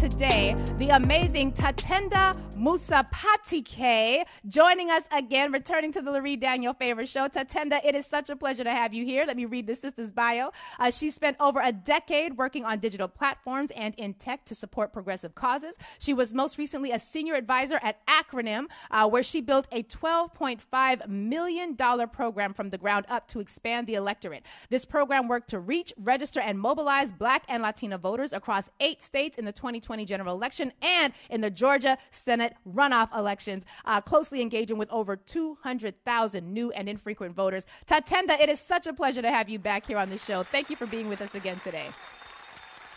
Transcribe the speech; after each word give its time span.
Today 0.00 0.56
the 0.78 0.96
amazing 0.96 1.52
Tatenda 1.52 2.34
Musapatike 2.56 4.24
joining 4.46 4.90
us 4.90 5.04
again, 5.12 5.52
returning 5.52 5.92
to 5.92 6.00
the 6.00 6.10
Lurie 6.10 6.40
Daniel 6.40 6.72
Favor 6.72 7.04
Show. 7.04 7.28
Tatenda, 7.28 7.80
it 7.84 7.94
is 7.94 8.06
such 8.06 8.30
a 8.30 8.36
pleasure 8.36 8.64
to 8.64 8.70
have 8.70 8.94
you 8.94 9.04
here. 9.04 9.24
Let 9.26 9.36
me 9.36 9.44
read 9.44 9.66
this 9.66 9.80
sister's 9.80 10.10
bio. 10.10 10.52
Uh, 10.78 10.90
she 10.90 11.10
spent 11.10 11.36
over 11.38 11.60
a 11.60 11.72
decade 11.72 12.38
working 12.38 12.64
on 12.64 12.78
digital 12.78 13.08
platforms 13.08 13.70
and 13.72 13.94
in 13.96 14.14
tech 14.14 14.46
to 14.46 14.54
support 14.54 14.92
progressive 14.92 15.34
causes. 15.34 15.76
She 15.98 16.14
was 16.14 16.32
most 16.32 16.56
recently 16.56 16.92
a 16.92 16.98
senior 16.98 17.34
advisor 17.34 17.78
at 17.82 18.04
Acronym, 18.06 18.66
uh, 18.90 19.06
where 19.08 19.22
she 19.22 19.42
built 19.42 19.68
a 19.70 19.82
$12.5 19.82 21.08
million 21.08 21.76
program 21.76 22.54
from 22.54 22.70
the 22.70 22.78
ground 22.78 23.04
up 23.10 23.28
to 23.28 23.40
expand 23.40 23.86
the 23.86 23.94
electorate. 23.94 24.46
This 24.70 24.86
program 24.86 25.28
worked 25.28 25.50
to 25.50 25.58
reach, 25.58 25.92
register, 25.98 26.40
and 26.40 26.58
mobilize 26.58 27.12
Black 27.12 27.44
and 27.48 27.62
Latina 27.62 27.98
voters 27.98 28.32
across 28.32 28.70
eight 28.80 29.02
states 29.02 29.36
in 29.36 29.44
the 29.44 29.52
20 29.52 29.80
2020 29.90 30.04
general 30.04 30.36
election 30.36 30.72
and 30.82 31.12
in 31.30 31.40
the 31.40 31.50
Georgia 31.50 31.98
Senate 32.10 32.54
runoff 32.68 33.16
elections, 33.16 33.64
uh, 33.84 34.00
closely 34.00 34.40
engaging 34.40 34.78
with 34.78 34.88
over 34.90 35.16
200,000 35.16 36.52
new 36.52 36.70
and 36.70 36.88
infrequent 36.88 37.34
voters. 37.34 37.66
Tatenda, 37.86 38.40
it 38.40 38.48
is 38.48 38.60
such 38.60 38.86
a 38.86 38.92
pleasure 38.92 39.22
to 39.22 39.30
have 39.30 39.48
you 39.48 39.58
back 39.58 39.86
here 39.86 39.98
on 39.98 40.08
the 40.10 40.18
show. 40.18 40.44
Thank 40.44 40.70
you 40.70 40.76
for 40.76 40.86
being 40.86 41.08
with 41.08 41.20
us 41.20 41.34
again 41.34 41.58
today. 41.64 41.88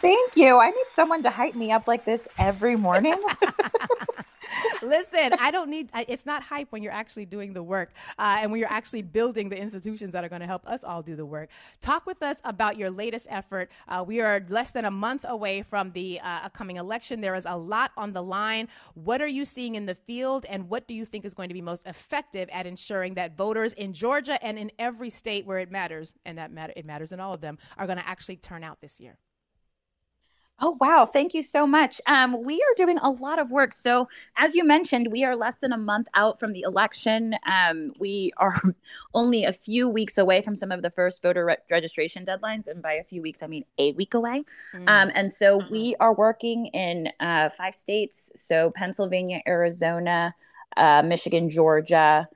Thank 0.02 0.35
you. 0.35 0.59
I 0.59 0.67
need 0.67 0.86
someone 0.91 1.23
to 1.23 1.31
hype 1.31 1.55
me 1.55 1.71
up 1.71 1.88
like 1.88 2.05
this 2.05 2.27
every 2.38 2.75
morning. 2.75 3.16
Listen, 4.81 5.33
I 5.39 5.52
don't 5.52 5.69
need, 5.69 5.89
it's 6.08 6.25
not 6.25 6.44
hype 6.44 6.72
when 6.72 6.83
you're 6.83 6.94
actually 6.94 7.25
doing 7.25 7.53
the 7.53 7.64
work 7.64 7.94
uh, 8.17 8.38
and 8.42 8.52
when 8.52 8.59
you're 8.59 8.72
actually 8.72 9.02
building 9.02 9.50
the 9.50 9.59
institutions 9.59 10.14
that 10.14 10.23
are 10.23 10.30
going 10.30 10.42
to 10.42 10.47
help 10.47 10.67
us 10.67 10.83
all 10.83 11.02
do 11.02 11.16
the 11.16 11.25
work. 11.25 11.50
Talk 11.81 12.05
with 12.05 12.22
us 12.23 12.42
about 12.44 12.78
your 12.78 12.89
latest 12.89 13.28
effort. 13.30 13.72
Uh, 13.88 14.03
we 14.05 14.22
are 14.22 14.45
less 14.50 14.72
than 14.72 14.86
a 14.86 14.92
month 14.92 15.25
away 15.28 15.61
from 15.61 15.92
the 15.92 16.20
uh, 16.20 16.28
upcoming 16.45 16.78
election. 16.78 17.22
There 17.22 17.36
is 17.36 17.45
a 17.45 17.55
lot 17.55 17.92
on 17.97 18.14
the 18.14 18.22
line. 18.22 18.67
What 18.94 19.22
are 19.22 19.28
you 19.28 19.45
seeing 19.45 19.75
in 19.75 19.86
the 19.86 19.95
field, 19.95 20.45
and 20.50 20.70
what 20.70 20.88
do 20.88 20.94
you 20.94 21.05
think 21.05 21.25
is 21.25 21.33
going 21.33 21.50
to 21.50 21.53
be 21.53 21.61
most 21.61 21.86
effective 21.88 22.50
at 22.52 22.66
ensuring 22.66 23.16
that 23.16 23.38
voters 23.38 23.73
in 23.73 23.94
Georgia 23.94 24.44
and 24.44 24.58
in 24.58 24.72
every 24.80 25.09
state 25.09 25.45
where 25.45 25.59
it 25.59 25.72
matters, 25.72 26.14
and 26.25 26.38
that 26.38 26.52
matter, 26.52 26.73
it 26.75 26.86
matters 26.86 27.11
in 27.11 27.20
all 27.20 27.33
of 27.33 27.42
them, 27.42 27.58
are 27.77 27.86
going 27.86 27.98
to 27.98 28.08
actually 28.08 28.38
turn 28.38 28.64
out 28.64 28.81
this 28.81 29.00
year? 29.00 29.17
Oh, 30.59 30.77
wow. 30.79 31.09
Thank 31.11 31.33
you 31.33 31.41
so 31.41 31.65
much. 31.65 31.99
Um, 32.05 32.43
we 32.43 32.55
are 32.55 32.75
doing 32.77 32.97
a 32.99 33.09
lot 33.09 33.39
of 33.39 33.49
work. 33.49 33.73
So, 33.73 34.07
as 34.37 34.55
you 34.55 34.63
mentioned, 34.63 35.07
we 35.11 35.25
are 35.25 35.35
less 35.35 35.55
than 35.55 35.73
a 35.73 35.77
month 35.77 36.07
out 36.13 36.39
from 36.39 36.53
the 36.53 36.61
election. 36.61 37.35
Um, 37.45 37.89
we 37.99 38.31
are 38.37 38.61
only 39.13 39.43
a 39.43 39.51
few 39.51 39.89
weeks 39.89 40.17
away 40.17 40.41
from 40.41 40.55
some 40.55 40.71
of 40.71 40.81
the 40.81 40.91
first 40.91 41.21
voter 41.21 41.45
re- 41.45 41.57
registration 41.71 42.25
deadlines. 42.25 42.67
And 42.67 42.81
by 42.81 42.93
a 42.93 43.03
few 43.03 43.21
weeks, 43.21 43.41
I 43.41 43.47
mean 43.47 43.65
a 43.77 43.91
week 43.93 44.13
away. 44.13 44.43
Mm. 44.73 44.87
Um, 44.87 45.11
and 45.15 45.29
so, 45.29 45.63
we 45.69 45.95
are 45.99 46.13
working 46.13 46.67
in 46.67 47.09
uh, 47.19 47.49
five 47.49 47.75
states. 47.75 48.31
So, 48.35 48.71
Pennsylvania, 48.71 49.41
Arizona, 49.47 50.35
uh, 50.77 51.01
Michigan, 51.03 51.49
Georgia, 51.49 52.27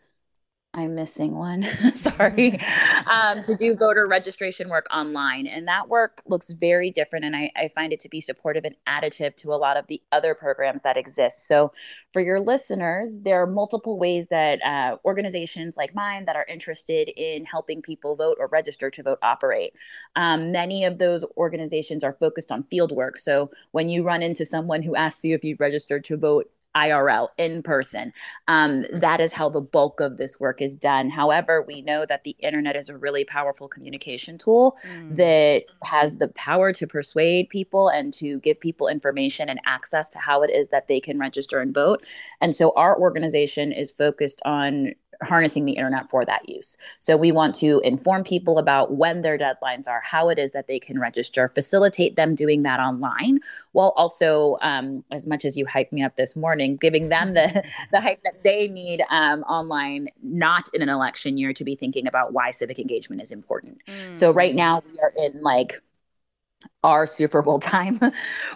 I'm 0.77 0.93
missing 0.93 1.33
one. 1.33 1.67
Sorry. 2.01 2.61
um, 3.07 3.41
to 3.41 3.55
do 3.55 3.75
voter 3.75 4.05
registration 4.05 4.69
work 4.69 4.85
online. 4.93 5.47
And 5.47 5.67
that 5.67 5.89
work 5.89 6.21
looks 6.27 6.51
very 6.51 6.91
different. 6.91 7.25
And 7.25 7.35
I, 7.35 7.51
I, 7.55 7.67
find 7.69 7.91
it 7.91 7.99
to 8.01 8.09
be 8.09 8.21
supportive 8.21 8.63
and 8.63 8.75
additive 8.87 9.35
to 9.37 9.53
a 9.53 9.55
lot 9.55 9.75
of 9.75 9.87
the 9.87 9.99
other 10.11 10.35
programs 10.35 10.81
that 10.81 10.95
exist. 10.95 11.47
So, 11.47 11.73
for 12.13 12.21
your 12.21 12.39
listeners, 12.39 13.19
there 13.21 13.41
are 13.41 13.47
multiple 13.47 13.97
ways 13.97 14.27
that 14.27 14.63
uh, 14.63 14.97
organizations 15.03 15.77
like 15.77 15.95
mine 15.95 16.25
that 16.25 16.35
are 16.35 16.45
interested 16.47 17.09
in 17.17 17.43
helping 17.45 17.81
people 17.81 18.15
vote 18.15 18.37
or 18.39 18.47
register 18.47 18.91
to 18.91 19.03
vote 19.03 19.19
operate. 19.23 19.73
Um, 20.15 20.51
many 20.51 20.85
of 20.85 20.99
those 20.99 21.25
organizations 21.37 22.03
are 22.03 22.13
focused 22.19 22.51
on 22.51 22.63
field 22.65 22.91
work. 22.91 23.17
So, 23.17 23.49
when 23.71 23.89
you 23.89 24.03
run 24.03 24.21
into 24.21 24.45
someone 24.45 24.83
who 24.83 24.95
asks 24.95 25.23
you 25.23 25.33
if 25.33 25.43
you've 25.43 25.59
registered 25.59 26.03
to 26.03 26.17
vote, 26.17 26.51
IRL 26.77 27.29
in 27.37 27.63
person. 27.63 28.13
Um, 28.47 28.85
that 28.91 29.19
is 29.19 29.33
how 29.33 29.49
the 29.49 29.61
bulk 29.61 29.99
of 29.99 30.17
this 30.17 30.39
work 30.39 30.61
is 30.61 30.75
done. 30.75 31.09
However, 31.09 31.63
we 31.67 31.81
know 31.81 32.05
that 32.05 32.23
the 32.23 32.35
internet 32.39 32.75
is 32.75 32.87
a 32.87 32.97
really 32.97 33.25
powerful 33.25 33.67
communication 33.67 34.37
tool 34.37 34.77
mm. 34.87 35.15
that 35.15 35.63
has 35.83 36.17
the 36.17 36.27
power 36.29 36.71
to 36.73 36.85
persuade 36.85 37.49
people 37.49 37.89
and 37.89 38.13
to 38.13 38.39
give 38.41 38.59
people 38.59 38.87
information 38.87 39.49
and 39.49 39.59
access 39.65 40.07
to 40.09 40.19
how 40.19 40.43
it 40.43 40.51
is 40.51 40.67
that 40.67 40.87
they 40.87 40.99
can 40.99 41.17
register 41.17 41.59
and 41.59 41.73
vote. 41.73 42.05
And 42.41 42.55
so 42.55 42.71
our 42.75 42.99
organization 42.99 43.71
is 43.71 43.89
focused 43.89 44.41
on 44.45 44.93
harnessing 45.23 45.65
the 45.65 45.73
internet 45.73 46.09
for 46.09 46.25
that 46.25 46.47
use. 46.47 46.77
So 46.99 47.17
we 47.17 47.31
want 47.31 47.55
to 47.55 47.79
inform 47.83 48.23
people 48.23 48.59
about 48.59 48.95
when 48.95 49.21
their 49.21 49.37
deadlines 49.37 49.87
are, 49.87 50.01
how 50.01 50.29
it 50.29 50.39
is 50.39 50.51
that 50.51 50.67
they 50.67 50.79
can 50.79 50.99
register, 50.99 51.49
facilitate 51.49 52.15
them 52.15 52.35
doing 52.35 52.63
that 52.63 52.79
online, 52.79 53.39
while 53.71 53.93
also, 53.95 54.57
um, 54.61 55.03
as 55.11 55.27
much 55.27 55.45
as 55.45 55.57
you 55.57 55.65
hyped 55.65 55.91
me 55.91 56.03
up 56.03 56.15
this 56.15 56.35
morning, 56.35 56.77
giving 56.77 57.09
them 57.09 57.33
the 57.33 57.63
the 57.91 58.01
hype 58.01 58.21
that 58.23 58.43
they 58.43 58.67
need 58.67 59.03
um, 59.09 59.43
online, 59.43 60.09
not 60.23 60.69
in 60.73 60.81
an 60.81 60.89
election 60.89 61.37
year, 61.37 61.53
to 61.53 61.63
be 61.63 61.75
thinking 61.75 62.07
about 62.07 62.33
why 62.33 62.51
civic 62.51 62.79
engagement 62.79 63.21
is 63.21 63.31
important. 63.31 63.81
Mm. 63.87 64.15
So 64.15 64.31
right 64.31 64.55
now 64.55 64.83
we 64.91 64.99
are 64.99 65.13
in 65.17 65.41
like 65.41 65.81
our 66.83 67.05
Super 67.05 67.41
Bowl 67.41 67.59
time 67.61 67.99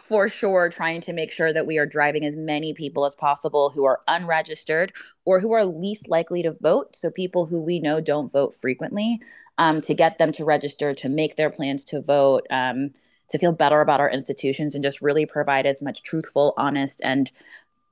for 0.04 0.30
sure, 0.30 0.70
trying 0.70 1.02
to 1.02 1.14
make 1.14 1.32
sure 1.32 1.54
that 1.54 1.68
we 1.68 1.78
are 1.78 1.86
driving 1.86 2.26
as 2.26 2.36
many 2.36 2.74
people 2.74 3.06
as 3.06 3.16
possible 3.16 3.70
who 3.70 3.86
are 3.86 4.02
unregistered 4.08 4.94
or 5.26 5.40
who 5.40 5.52
are 5.52 5.66
least 5.66 6.10
likely 6.10 6.44
to 6.44 6.56
vote. 6.62 6.96
So, 6.96 7.12
people 7.12 7.46
who 7.46 7.62
we 7.62 7.80
know 7.80 8.02
don't 8.02 8.32
vote 8.32 8.54
frequently, 8.54 9.20
um, 9.58 9.82
to 9.82 9.94
get 9.94 10.18
them 10.18 10.32
to 10.34 10.46
register, 10.46 10.94
to 10.96 11.10
make 11.10 11.36
their 11.36 11.50
plans 11.50 11.84
to 11.86 12.02
vote, 12.02 12.48
um, 12.50 12.92
to 13.30 13.38
feel 13.38 13.52
better 13.52 13.82
about 13.82 14.00
our 14.00 14.10
institutions, 14.10 14.76
and 14.76 14.84
just 14.84 15.02
really 15.02 15.26
provide 15.26 15.66
as 15.66 15.82
much 15.82 16.04
truthful, 16.04 16.54
honest, 16.58 17.02
and 17.04 17.32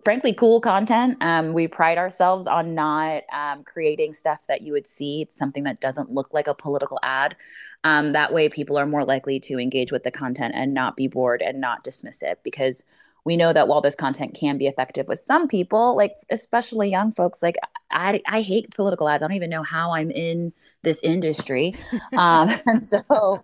frankly 0.03 0.33
cool 0.33 0.61
content. 0.61 1.17
Um, 1.21 1.53
we 1.53 1.67
pride 1.67 1.97
ourselves 1.97 2.47
on 2.47 2.73
not 2.75 3.23
um, 3.33 3.63
creating 3.63 4.13
stuff 4.13 4.39
that 4.47 4.61
you 4.61 4.73
would 4.73 4.87
see. 4.87 5.21
It's 5.21 5.35
something 5.35 5.63
that 5.63 5.81
doesn't 5.81 6.11
look 6.11 6.33
like 6.33 6.47
a 6.47 6.53
political 6.53 6.99
ad. 7.03 7.35
Um, 7.83 8.13
that 8.13 8.33
way, 8.33 8.49
people 8.49 8.77
are 8.77 8.85
more 8.85 9.05
likely 9.05 9.39
to 9.41 9.59
engage 9.59 9.91
with 9.91 10.03
the 10.03 10.11
content 10.11 10.53
and 10.55 10.73
not 10.73 10.97
be 10.97 11.07
bored 11.07 11.41
and 11.41 11.61
not 11.61 11.83
dismiss 11.83 12.21
it 12.21 12.39
because 12.43 12.83
we 13.25 13.37
know 13.37 13.53
that 13.53 13.67
while 13.67 13.81
this 13.81 13.95
content 13.95 14.33
can 14.33 14.57
be 14.57 14.67
effective 14.67 15.07
with 15.07 15.19
some 15.19 15.47
people, 15.47 15.95
like 15.95 16.15
especially 16.29 16.89
young 16.89 17.11
folks, 17.11 17.43
like 17.43 17.57
I, 17.91 18.21
I 18.27 18.41
hate 18.41 18.73
political 18.73 19.07
ads. 19.07 19.23
I 19.23 19.27
don't 19.27 19.35
even 19.35 19.49
know 19.49 19.63
how 19.63 19.91
I'm 19.91 20.11
in 20.11 20.53
this 20.83 21.01
industry. 21.03 21.75
um, 22.17 22.49
and 22.65 22.87
so 22.87 23.41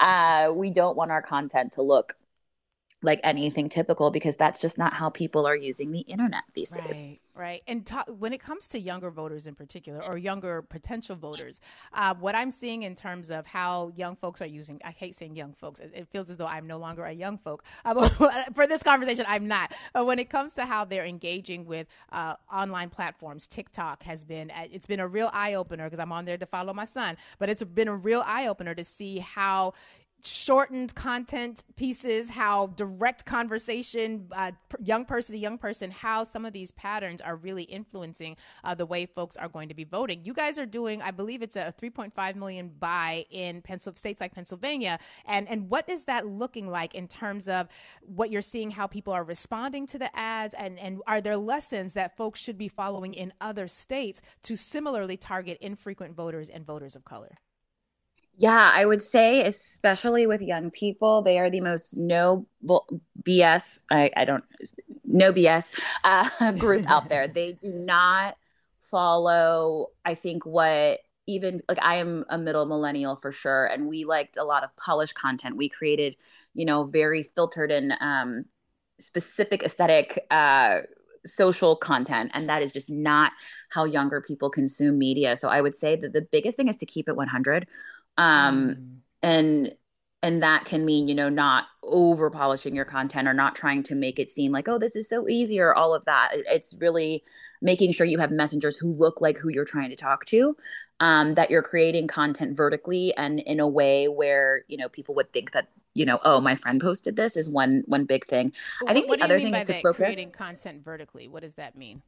uh, 0.00 0.52
we 0.54 0.70
don't 0.70 0.96
want 0.96 1.10
our 1.10 1.22
content 1.22 1.72
to 1.72 1.82
look 1.82 2.16
like 3.02 3.20
anything 3.22 3.68
typical 3.68 4.10
because 4.10 4.36
that's 4.36 4.58
just 4.60 4.78
not 4.78 4.94
how 4.94 5.10
people 5.10 5.46
are 5.46 5.56
using 5.56 5.92
the 5.92 6.00
internet 6.00 6.42
these 6.54 6.72
right, 6.72 6.90
days. 6.90 7.18
Right. 7.34 7.62
And 7.66 7.86
when 8.18 8.32
it 8.32 8.40
comes 8.40 8.66
to 8.68 8.80
younger 8.80 9.10
voters 9.10 9.46
in 9.46 9.54
particular, 9.54 10.02
or 10.02 10.16
younger 10.16 10.62
potential 10.62 11.14
voters, 11.14 11.60
uh, 11.92 12.14
what 12.14 12.34
I'm 12.34 12.50
seeing 12.50 12.84
in 12.84 12.94
terms 12.94 13.30
of 13.30 13.46
how 13.46 13.92
young 13.94 14.16
folks 14.16 14.40
are 14.40 14.46
using, 14.46 14.80
I 14.82 14.92
hate 14.92 15.14
saying 15.14 15.36
young 15.36 15.52
folks. 15.52 15.80
It, 15.80 15.92
it 15.94 16.08
feels 16.08 16.30
as 16.30 16.38
though 16.38 16.46
I'm 16.46 16.66
no 16.66 16.78
longer 16.78 17.04
a 17.04 17.12
young 17.12 17.38
folk. 17.38 17.64
Uh, 18.26 18.42
for 18.54 18.66
this 18.66 18.82
conversation, 18.82 19.24
I'm 19.28 19.46
not. 19.46 19.72
But 19.92 20.06
when 20.06 20.18
it 20.18 20.28
comes 20.28 20.54
to 20.54 20.64
how 20.64 20.84
they're 20.84 21.04
engaging 21.04 21.64
with 21.64 21.86
uh, 22.12 22.34
online 22.52 22.90
platforms, 22.90 23.46
TikTok 23.48 24.02
has 24.02 24.24
been, 24.24 24.50
uh, 24.50 24.66
it's 24.70 24.86
been 24.86 25.00
a 25.00 25.06
real 25.06 25.30
eye 25.32 25.54
opener 25.54 25.84
because 25.84 25.98
I'm 25.98 26.12
on 26.12 26.24
there 26.24 26.36
to 26.36 26.46
follow 26.46 26.74
my 26.74 26.84
son, 26.84 27.16
but 27.38 27.48
it's 27.48 27.62
been 27.62 27.88
a 27.88 27.96
real 27.96 28.22
eye 28.26 28.46
opener 28.48 28.74
to 28.74 28.84
see 28.84 29.18
how 29.18 29.74
shortened 30.22 30.94
content 30.94 31.64
pieces, 31.76 32.30
how 32.30 32.68
direct 32.68 33.24
conversation, 33.24 34.28
uh, 34.32 34.52
young 34.80 35.04
person 35.04 35.34
to 35.34 35.38
young 35.38 35.58
person, 35.58 35.90
how 35.90 36.24
some 36.24 36.44
of 36.44 36.52
these 36.52 36.72
patterns 36.72 37.20
are 37.20 37.36
really 37.36 37.64
influencing 37.64 38.36
uh, 38.64 38.74
the 38.74 38.86
way 38.86 39.06
folks 39.06 39.36
are 39.36 39.48
going 39.48 39.68
to 39.68 39.74
be 39.74 39.84
voting. 39.84 40.24
You 40.24 40.34
guys 40.34 40.58
are 40.58 40.66
doing, 40.66 41.02
I 41.02 41.10
believe 41.10 41.42
it's 41.42 41.56
a 41.56 41.74
3.5 41.80 42.36
million 42.36 42.70
buy 42.78 43.24
in 43.30 43.62
states 43.94 44.20
like 44.20 44.34
Pennsylvania. 44.34 44.98
And, 45.26 45.48
and 45.48 45.68
what 45.68 45.88
is 45.88 46.04
that 46.04 46.26
looking 46.26 46.68
like 46.68 46.94
in 46.94 47.08
terms 47.08 47.48
of 47.48 47.68
what 48.02 48.30
you're 48.30 48.42
seeing, 48.42 48.70
how 48.70 48.86
people 48.86 49.12
are 49.12 49.24
responding 49.24 49.86
to 49.88 49.98
the 49.98 50.16
ads? 50.16 50.54
And, 50.54 50.78
and 50.78 51.00
are 51.06 51.20
there 51.20 51.36
lessons 51.36 51.94
that 51.94 52.16
folks 52.16 52.40
should 52.40 52.58
be 52.58 52.68
following 52.68 53.14
in 53.14 53.32
other 53.40 53.68
states 53.68 54.22
to 54.42 54.56
similarly 54.56 55.16
target 55.16 55.58
infrequent 55.60 56.14
voters 56.14 56.48
and 56.48 56.66
voters 56.66 56.96
of 56.96 57.04
color? 57.04 57.38
Yeah, 58.38 58.70
I 58.74 58.84
would 58.84 59.00
say, 59.00 59.42
especially 59.46 60.26
with 60.26 60.42
young 60.42 60.70
people, 60.70 61.22
they 61.22 61.38
are 61.38 61.48
the 61.48 61.62
most 61.62 61.96
no 61.96 62.46
BS. 63.22 63.82
I, 63.90 64.10
I 64.14 64.24
don't 64.26 64.44
no 65.04 65.32
BS 65.32 65.72
uh, 66.04 66.52
group 66.58 66.88
out 66.90 67.08
there. 67.08 67.28
They 67.28 67.52
do 67.52 67.70
not 67.72 68.36
follow. 68.80 69.88
I 70.04 70.14
think 70.14 70.44
what 70.44 71.00
even 71.26 71.62
like 71.68 71.78
I 71.80 71.96
am 71.96 72.24
a 72.28 72.36
middle 72.38 72.66
millennial 72.66 73.16
for 73.16 73.32
sure, 73.32 73.66
and 73.66 73.86
we 73.86 74.04
liked 74.04 74.36
a 74.36 74.44
lot 74.44 74.64
of 74.64 74.76
polished 74.76 75.14
content. 75.14 75.56
We 75.56 75.68
created, 75.70 76.16
you 76.54 76.66
know, 76.66 76.84
very 76.84 77.22
filtered 77.22 77.72
and 77.72 77.94
um, 78.00 78.44
specific 78.98 79.62
aesthetic 79.62 80.26
uh, 80.30 80.80
social 81.24 81.76
content, 81.76 82.30
and 82.34 82.48
that 82.48 82.62
is 82.62 82.72
just 82.72 82.90
not 82.90 83.32
how 83.70 83.84
younger 83.84 84.20
people 84.20 84.50
consume 84.50 84.98
media. 84.98 85.36
So 85.36 85.48
I 85.48 85.60
would 85.60 85.74
say 85.74 85.96
that 85.96 86.12
the 86.12 86.22
biggest 86.22 86.56
thing 86.56 86.68
is 86.68 86.76
to 86.76 86.86
keep 86.86 87.08
it 87.08 87.16
100, 87.16 87.66
um, 88.18 88.68
mm. 88.68 88.96
and 89.22 89.74
and 90.22 90.42
that 90.42 90.64
can 90.64 90.84
mean 90.84 91.06
you 91.06 91.14
know 91.14 91.28
not 91.28 91.64
over 91.82 92.30
polishing 92.30 92.74
your 92.74 92.84
content 92.84 93.28
or 93.28 93.34
not 93.34 93.54
trying 93.54 93.82
to 93.82 93.94
make 93.94 94.18
it 94.18 94.28
seem 94.28 94.50
like 94.52 94.68
oh 94.68 94.78
this 94.78 94.96
is 94.96 95.08
so 95.08 95.28
easy 95.28 95.60
or 95.60 95.74
all 95.74 95.94
of 95.94 96.04
that. 96.04 96.30
It's 96.32 96.74
really 96.78 97.22
making 97.62 97.92
sure 97.92 98.06
you 98.06 98.18
have 98.18 98.30
messengers 98.30 98.76
who 98.76 98.92
look 98.92 99.20
like 99.20 99.38
who 99.38 99.48
you're 99.48 99.64
trying 99.64 99.90
to 99.90 99.96
talk 99.96 100.24
to 100.26 100.56
um, 101.00 101.34
that 101.34 101.50
you're 101.50 101.62
creating 101.62 102.06
content 102.06 102.56
vertically 102.56 103.14
and 103.16 103.40
in 103.40 103.60
a 103.60 103.68
way 103.68 104.08
where 104.08 104.64
you 104.68 104.76
know 104.76 104.88
people 104.88 105.14
would 105.14 105.32
think 105.32 105.52
that 105.52 105.68
you 105.94 106.04
know 106.04 106.18
oh 106.24 106.40
my 106.40 106.54
friend 106.54 106.80
posted 106.80 107.16
this 107.16 107.36
is 107.36 107.48
one 107.48 107.82
one 107.86 108.04
big 108.04 108.26
thing 108.26 108.52
i 108.86 108.92
think 108.92 109.08
the 109.08 109.22
other 109.22 109.38
thing 109.38 109.54
is 109.54 109.64
to 109.64 109.74
focus 109.80 109.96
creating 109.96 110.30
content 110.30 110.84
vertically 110.84 111.28
what 111.28 111.42
does 111.42 111.54
that 111.54 111.76
mean 111.76 112.02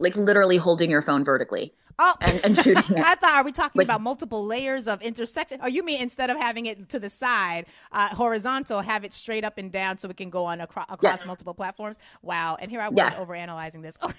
like 0.00 0.16
literally 0.16 0.56
holding 0.56 0.90
your 0.90 1.02
phone 1.02 1.22
vertically. 1.22 1.72
Oh, 2.02 2.14
and, 2.22 2.40
and. 2.44 2.58
I 2.98 3.14
thought, 3.14 3.34
are 3.34 3.44
we 3.44 3.52
talking 3.52 3.82
about 3.82 4.00
multiple 4.00 4.44
layers 4.46 4.88
of 4.88 5.02
intersection? 5.02 5.60
Oh, 5.62 5.66
you 5.66 5.82
mean 5.82 6.00
instead 6.00 6.30
of 6.30 6.38
having 6.38 6.64
it 6.64 6.88
to 6.88 6.98
the 6.98 7.10
side, 7.10 7.66
uh, 7.92 8.08
horizontal, 8.08 8.80
have 8.80 9.04
it 9.04 9.12
straight 9.12 9.44
up 9.44 9.58
and 9.58 9.70
down 9.70 9.98
so 9.98 10.08
it 10.08 10.16
can 10.16 10.30
go 10.30 10.46
on 10.46 10.62
acro- 10.62 10.86
across 10.88 11.20
yes. 11.20 11.26
multiple 11.26 11.52
platforms? 11.52 11.98
Wow. 12.22 12.56
And 12.58 12.70
here 12.70 12.80
I 12.80 12.88
was 12.88 12.96
yes. 12.96 13.14
overanalyzing 13.16 13.82
this. 13.82 13.98
All 14.02 14.10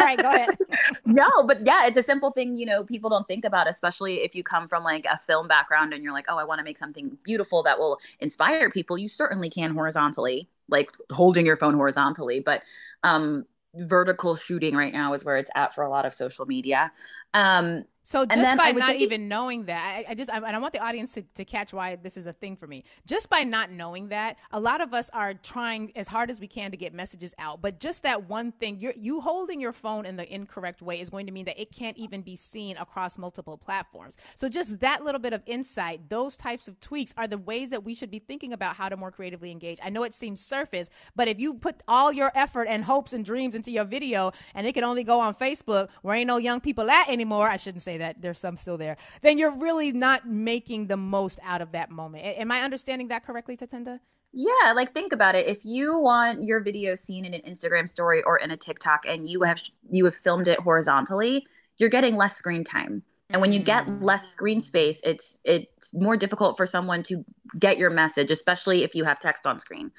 right, 0.00 0.18
go 0.18 0.30
ahead. 0.34 0.50
no, 1.06 1.44
but 1.44 1.64
yeah, 1.64 1.86
it's 1.86 1.96
a 1.96 2.02
simple 2.02 2.30
thing, 2.30 2.58
you 2.58 2.66
know, 2.66 2.84
people 2.84 3.08
don't 3.08 3.26
think 3.26 3.46
about, 3.46 3.68
especially 3.68 4.16
if 4.16 4.34
you 4.34 4.44
come 4.44 4.68
from 4.68 4.84
like 4.84 5.06
a 5.10 5.18
film 5.18 5.48
background 5.48 5.94
and 5.94 6.04
you're 6.04 6.12
like, 6.12 6.26
oh, 6.28 6.36
I 6.36 6.44
want 6.44 6.58
to 6.58 6.64
make 6.64 6.76
something 6.76 7.16
beautiful 7.22 7.62
that 7.62 7.78
will 7.78 8.00
inspire 8.20 8.68
people. 8.68 8.98
You 8.98 9.08
certainly 9.08 9.48
can 9.48 9.72
horizontally, 9.72 10.50
like 10.68 10.92
holding 11.10 11.46
your 11.46 11.56
phone 11.56 11.72
horizontally. 11.72 12.40
But 12.40 12.62
um, 13.02 13.46
vertical 13.76 14.36
shooting 14.36 14.74
right 14.74 14.92
now 14.92 15.12
is 15.14 15.24
where 15.24 15.36
it's 15.36 15.50
at 15.54 15.74
for 15.74 15.84
a 15.84 15.90
lot 15.90 16.06
of 16.06 16.14
social 16.14 16.46
media. 16.46 16.92
Um, 17.32 17.84
so 18.04 18.26
just 18.26 18.58
by 18.58 18.72
not 18.72 18.96
even 18.96 19.28
knowing 19.28 19.64
that, 19.64 20.04
I, 20.06 20.12
I 20.12 20.14
just 20.14 20.30
I, 20.30 20.36
and 20.36 20.54
I 20.54 20.58
want 20.58 20.74
the 20.74 20.80
audience 20.80 21.12
to, 21.14 21.22
to 21.22 21.44
catch 21.44 21.72
why 21.72 21.96
this 21.96 22.18
is 22.18 22.26
a 22.26 22.34
thing 22.34 22.54
for 22.54 22.66
me. 22.66 22.84
Just 23.06 23.30
by 23.30 23.44
not 23.44 23.70
knowing 23.70 24.08
that, 24.08 24.36
a 24.52 24.60
lot 24.60 24.82
of 24.82 24.92
us 24.92 25.08
are 25.14 25.32
trying 25.32 25.90
as 25.96 26.06
hard 26.06 26.30
as 26.30 26.38
we 26.38 26.46
can 26.46 26.70
to 26.70 26.76
get 26.76 26.92
messages 26.92 27.34
out. 27.38 27.62
But 27.62 27.80
just 27.80 28.02
that 28.02 28.28
one 28.28 28.52
thing, 28.52 28.78
you 28.78 28.92
you 28.94 29.22
holding 29.22 29.58
your 29.58 29.72
phone 29.72 30.04
in 30.04 30.16
the 30.16 30.32
incorrect 30.32 30.82
way 30.82 31.00
is 31.00 31.08
going 31.08 31.24
to 31.26 31.32
mean 31.32 31.46
that 31.46 31.58
it 31.58 31.72
can't 31.72 31.96
even 31.96 32.20
be 32.20 32.36
seen 32.36 32.76
across 32.76 33.16
multiple 33.16 33.56
platforms. 33.56 34.18
So 34.36 34.50
just 34.50 34.80
that 34.80 35.02
little 35.02 35.20
bit 35.20 35.32
of 35.32 35.42
insight, 35.46 36.10
those 36.10 36.36
types 36.36 36.68
of 36.68 36.78
tweaks 36.80 37.14
are 37.16 37.26
the 37.26 37.38
ways 37.38 37.70
that 37.70 37.84
we 37.84 37.94
should 37.94 38.10
be 38.10 38.18
thinking 38.18 38.52
about 38.52 38.76
how 38.76 38.90
to 38.90 38.98
more 38.98 39.10
creatively 39.10 39.50
engage. 39.50 39.78
I 39.82 39.88
know 39.88 40.02
it 40.02 40.14
seems 40.14 40.40
surface, 40.40 40.90
but 41.16 41.26
if 41.26 41.40
you 41.40 41.54
put 41.54 41.82
all 41.88 42.12
your 42.12 42.30
effort 42.34 42.64
and 42.64 42.84
hopes 42.84 43.14
and 43.14 43.24
dreams 43.24 43.54
into 43.54 43.70
your 43.70 43.84
video 43.84 44.32
and 44.54 44.66
it 44.66 44.74
can 44.74 44.84
only 44.84 45.04
go 45.04 45.20
on 45.20 45.34
Facebook 45.34 45.88
where 46.02 46.14
ain't 46.16 46.26
no 46.26 46.36
young 46.36 46.60
people 46.60 46.90
at 46.90 47.08
anymore, 47.08 47.48
I 47.48 47.56
shouldn't 47.56 47.80
say 47.80 47.93
say 47.94 47.98
that 47.98 48.20
there's 48.20 48.38
some 48.38 48.56
still 48.56 48.76
there, 48.76 48.96
then 49.22 49.38
you're 49.38 49.54
really 49.54 49.92
not 49.92 50.28
making 50.28 50.86
the 50.86 50.96
most 50.96 51.38
out 51.42 51.62
of 51.62 51.72
that 51.72 51.90
moment. 51.90 52.24
Am 52.24 52.50
I 52.50 52.62
understanding 52.62 53.08
that 53.08 53.24
correctly, 53.24 53.56
Tatenda? 53.56 54.00
Yeah, 54.32 54.72
like 54.74 54.92
think 54.92 55.12
about 55.12 55.36
it. 55.36 55.46
If 55.46 55.64
you 55.64 55.98
want 55.98 56.42
your 56.42 56.60
video 56.60 56.96
seen 56.96 57.24
in 57.24 57.34
an 57.34 57.42
Instagram 57.42 57.88
story 57.88 58.22
or 58.24 58.38
in 58.38 58.50
a 58.50 58.56
TikTok 58.56 59.04
and 59.06 59.30
you 59.30 59.42
have 59.42 59.62
you 59.88 60.04
have 60.06 60.16
filmed 60.16 60.48
it 60.48 60.58
horizontally, 60.58 61.46
you're 61.78 61.90
getting 61.90 62.16
less 62.16 62.36
screen 62.36 62.64
time. 62.64 63.02
And 63.30 63.40
when 63.40 63.52
you 63.52 63.58
get 63.58 63.86
mm. 63.86 64.02
less 64.02 64.28
screen 64.28 64.60
space, 64.60 65.00
it's 65.02 65.38
it's 65.44 65.94
more 65.94 66.16
difficult 66.16 66.56
for 66.56 66.66
someone 66.66 67.02
to 67.04 67.24
get 67.58 67.78
your 67.78 67.90
message, 67.90 68.30
especially 68.30 68.82
if 68.82 68.94
you 68.94 69.04
have 69.04 69.18
text 69.18 69.46
on 69.46 69.58
screen. 69.58 69.90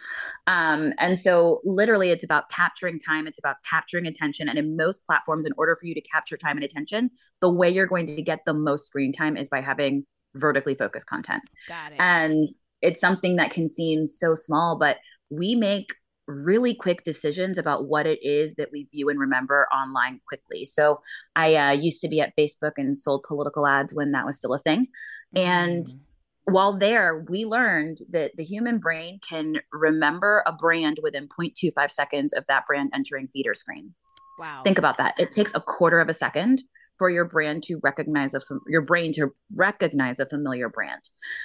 Um, 0.48 0.94
and 1.00 1.18
so, 1.18 1.62
literally, 1.63 2.12
it's 2.12 2.24
about 2.24 2.50
capturing 2.50 3.00
time. 3.00 3.25
It's 3.25 3.39
about 3.39 3.57
capturing 3.69 4.06
attention. 4.06 4.48
And 4.48 4.60
in 4.60 4.77
most 4.77 5.06
platforms, 5.06 5.45
in 5.45 5.54
order 5.57 5.75
for 5.75 5.88
you 5.88 5.95
to 5.95 6.01
capture 6.01 6.38
time 6.38 6.57
and 6.57 6.63
attention, 6.63 7.10
the 7.42 7.50
way 7.50 7.69
you're 7.69 7.88
going 7.88 8.06
to 8.07 8.22
get 8.22 8.45
the 8.45 8.54
most 8.54 8.88
screen 8.88 9.12
time 9.12 9.38
is 9.38 9.50
by 9.50 9.60
having 9.60 10.06
vertically 10.36 10.75
focused 10.75 11.07
content. 11.07 11.44
Got 11.68 11.94
it. 11.94 11.95
And 12.00 12.48
it's 12.81 13.01
something 13.01 13.38
that 13.38 13.50
can 13.50 13.68
seem 13.68 14.06
so 14.06 14.36
small, 14.36 14.78
but 14.78 14.98
we 15.31 15.56
make 15.56 15.95
really 16.27 16.74
quick 16.74 17.04
decisions 17.04 17.57
about 17.57 17.88
what 17.88 18.07
it 18.07 18.19
is 18.24 18.56
that 18.56 18.72
we 18.72 18.88
view 18.92 19.10
and 19.10 19.19
remember 19.19 19.68
online 19.74 20.19
quickly. 20.27 20.66
So 20.66 21.01
I 21.36 21.56
uh, 21.56 21.72
used 21.72 22.01
to 22.01 22.07
be 22.07 22.22
at 22.22 22.36
Facebook 22.38 22.74
and 22.77 22.98
sold 22.98 23.24
political 23.27 23.68
ads 23.68 23.94
when 23.94 24.12
that 24.12 24.25
was 24.25 24.38
still 24.38 24.54
a 24.54 24.60
thing. 24.60 24.88
And 25.36 25.86
mm. 25.86 26.00
while 26.45 26.77
there, 26.77 27.25
we 27.30 27.45
learned 27.45 28.00
that 28.10 28.31
the 28.38 28.44
human 28.44 28.80
brain 28.80 29.19
can 29.27 29.56
remember 29.72 30.44
a 30.45 30.54
brand 30.54 31.00
within 31.04 31.27
0.25 31.27 31.92
seconds 31.92 32.33
of 32.33 32.45
that 32.48 32.66
brand 32.66 32.92
entering 32.94 33.28
feeder 33.28 33.54
screen. 33.54 33.94
Wow. 34.39 34.62
Think 34.63 34.78
about 34.78 34.98
that. 34.98 35.19
It 35.19 35.31
takes 35.31 35.54
a 35.56 35.62
quarter 35.62 36.00
of 36.00 36.10
a 36.10 36.13
second 36.13 36.62
for 36.98 37.10
your 37.10 37.25
brand 37.25 37.63
to 37.63 37.80
recognize 37.83 38.33
a 38.33 38.39
your 38.68 38.81
brain 38.81 39.12
to 39.13 39.33
recognize 39.56 40.19
a 40.19 40.25
familiar 40.25 40.69
brand. 40.69 41.01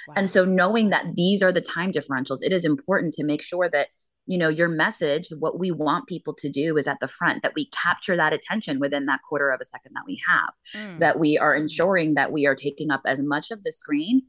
Wow. 0.07 0.13
And 0.17 0.29
so 0.29 0.45
knowing 0.45 0.89
that 0.89 1.15
these 1.15 1.41
are 1.41 1.51
the 1.51 1.61
time 1.61 1.91
differentials, 1.91 2.39
it 2.41 2.51
is 2.51 2.65
important 2.65 3.13
to 3.15 3.23
make 3.23 3.41
sure 3.41 3.69
that 3.69 3.89
you 4.25 4.37
know 4.37 4.49
your 4.49 4.67
message 4.67 5.29
what 5.39 5.59
we 5.59 5.71
want 5.71 6.07
people 6.07 6.33
to 6.33 6.49
do 6.49 6.77
is 6.77 6.87
at 6.87 6.99
the 6.99 7.07
front 7.07 7.41
that 7.43 7.53
we 7.55 7.65
capture 7.67 8.15
that 8.15 8.33
attention 8.33 8.79
within 8.79 9.05
that 9.05 9.21
quarter 9.27 9.49
of 9.49 9.59
a 9.61 9.65
second 9.65 9.93
that 9.93 10.03
we 10.05 10.21
have 10.27 10.51
mm. 10.75 10.99
that 10.99 11.19
we 11.19 11.37
are 11.37 11.55
ensuring 11.55 12.13
that 12.13 12.31
we 12.31 12.45
are 12.45 12.55
taking 12.55 12.91
up 12.91 13.01
as 13.05 13.21
much 13.21 13.51
of 13.51 13.63
the 13.63 13.71
screen 13.71 14.21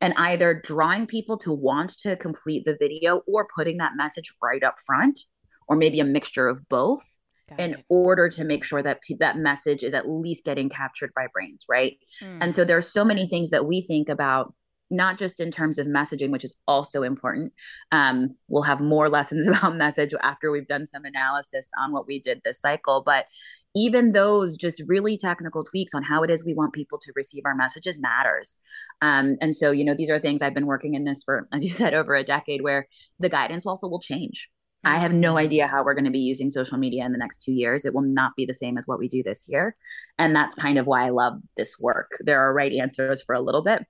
and 0.00 0.14
either 0.16 0.62
drawing 0.64 1.06
people 1.06 1.36
to 1.38 1.52
want 1.52 1.90
to 1.98 2.16
complete 2.16 2.64
the 2.64 2.76
video 2.78 3.22
or 3.26 3.48
putting 3.54 3.78
that 3.78 3.96
message 3.96 4.32
right 4.42 4.62
up 4.62 4.76
front 4.86 5.18
or 5.66 5.76
maybe 5.76 6.00
a 6.00 6.04
mixture 6.04 6.46
of 6.46 6.66
both 6.68 7.02
Got 7.48 7.60
in 7.60 7.74
it. 7.74 7.84
order 7.88 8.28
to 8.28 8.44
make 8.44 8.62
sure 8.62 8.82
that 8.82 9.00
that 9.18 9.38
message 9.38 9.82
is 9.82 9.94
at 9.94 10.08
least 10.08 10.44
getting 10.44 10.68
captured 10.68 11.12
by 11.16 11.26
brains 11.32 11.64
right 11.68 11.96
mm. 12.22 12.38
and 12.40 12.54
so 12.54 12.64
there's 12.64 12.92
so 12.92 13.04
many 13.04 13.26
things 13.26 13.50
that 13.50 13.66
we 13.66 13.80
think 13.80 14.08
about 14.10 14.54
not 14.90 15.18
just 15.18 15.40
in 15.40 15.50
terms 15.50 15.78
of 15.78 15.86
messaging, 15.86 16.30
which 16.30 16.44
is 16.44 16.54
also 16.66 17.02
important. 17.02 17.52
Um, 17.92 18.34
we'll 18.48 18.62
have 18.62 18.80
more 18.80 19.08
lessons 19.18 19.46
about 19.46 19.76
message 19.76 20.14
after 20.22 20.50
we've 20.50 20.66
done 20.66 20.86
some 20.86 21.04
analysis 21.04 21.68
on 21.78 21.92
what 21.92 22.06
we 22.06 22.20
did 22.20 22.40
this 22.44 22.60
cycle. 22.60 23.02
But 23.04 23.26
even 23.74 24.12
those 24.12 24.56
just 24.56 24.82
really 24.86 25.16
technical 25.16 25.62
tweaks 25.62 25.94
on 25.94 26.02
how 26.02 26.22
it 26.22 26.30
is 26.30 26.44
we 26.44 26.54
want 26.54 26.72
people 26.72 26.98
to 26.98 27.12
receive 27.14 27.42
our 27.44 27.54
messages 27.54 28.00
matters. 28.00 28.56
Um, 29.02 29.36
and 29.40 29.54
so, 29.54 29.70
you 29.70 29.84
know, 29.84 29.94
these 29.94 30.10
are 30.10 30.18
things 30.18 30.42
I've 30.42 30.54
been 30.54 30.66
working 30.66 30.94
in 30.94 31.04
this 31.04 31.22
for, 31.22 31.48
as 31.52 31.64
you 31.64 31.70
said, 31.70 31.94
over 31.94 32.14
a 32.14 32.24
decade 32.24 32.62
where 32.62 32.88
the 33.18 33.28
guidance 33.28 33.66
also 33.66 33.88
will 33.88 34.00
change. 34.00 34.48
I 34.84 34.98
have 34.98 35.12
no 35.12 35.30
mm-hmm. 35.30 35.38
idea 35.38 35.66
how 35.66 35.84
we're 35.84 35.94
going 35.94 36.04
to 36.04 36.10
be 36.10 36.20
using 36.20 36.50
social 36.50 36.78
media 36.78 37.04
in 37.04 37.12
the 37.12 37.18
next 37.18 37.42
two 37.42 37.52
years. 37.52 37.84
It 37.84 37.94
will 37.94 38.02
not 38.02 38.36
be 38.36 38.46
the 38.46 38.54
same 38.54 38.78
as 38.78 38.86
what 38.86 38.98
we 38.98 39.08
do 39.08 39.22
this 39.22 39.48
year. 39.48 39.76
And 40.18 40.34
that's 40.34 40.54
kind 40.54 40.78
of 40.78 40.86
why 40.86 41.06
I 41.06 41.10
love 41.10 41.34
this 41.56 41.78
work. 41.80 42.12
There 42.20 42.40
are 42.40 42.54
right 42.54 42.72
answers 42.72 43.22
for 43.22 43.34
a 43.34 43.40
little 43.40 43.62
bit, 43.62 43.84